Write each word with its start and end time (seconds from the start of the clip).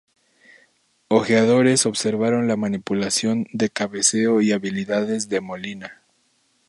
Ojeadores 1.09 1.85
observaron 1.85 2.47
la 2.47 2.55
manipulación 2.57 3.45
de 3.53 3.69
cabeceo 3.69 4.41
y 4.41 4.51
habilidades 4.51 5.29
de 5.29 5.41
Molina. 5.41 6.01